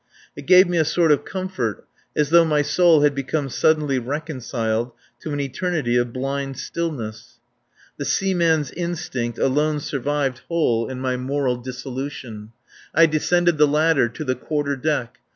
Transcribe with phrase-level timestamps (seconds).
[0.35, 4.93] It gave me a sort of comfort, as though my soul had become suddenly reconciled
[5.19, 7.39] to an eternity of blind stillness.
[7.97, 12.51] The seaman's instinct alone survived whole in my moral dissolution.
[12.95, 15.19] I descended the ladder to the quarter deck.